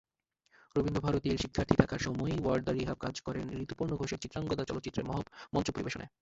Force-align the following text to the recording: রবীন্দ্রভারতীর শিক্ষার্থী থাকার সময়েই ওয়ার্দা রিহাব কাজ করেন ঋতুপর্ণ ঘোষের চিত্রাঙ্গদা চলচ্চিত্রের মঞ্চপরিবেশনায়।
রবীন্দ্রভারতীর 0.75 1.41
শিক্ষার্থী 1.43 1.75
থাকার 1.77 1.99
সময়েই 1.99 2.41
ওয়ার্দা 2.41 2.71
রিহাব 2.73 2.97
কাজ 2.97 3.15
করেন 3.21 3.45
ঋতুপর্ণ 3.63 3.91
ঘোষের 3.95 4.21
চিত্রাঙ্গদা 4.23 4.63
চলচ্চিত্রের 4.65 5.07
মঞ্চপরিবেশনায়। 5.53 6.11